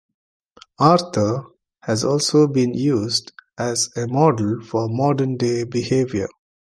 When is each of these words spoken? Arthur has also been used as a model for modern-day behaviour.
Arthur 0.79 1.43
has 1.83 2.03
also 2.03 2.47
been 2.47 2.73
used 2.73 3.33
as 3.59 3.91
a 3.95 4.07
model 4.07 4.59
for 4.63 4.89
modern-day 4.89 5.63
behaviour. 5.65 6.27